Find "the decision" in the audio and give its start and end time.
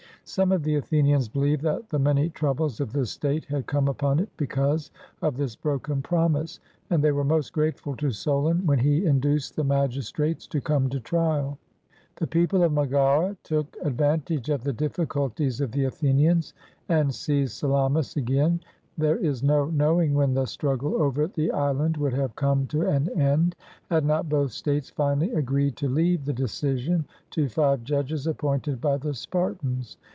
26.23-27.03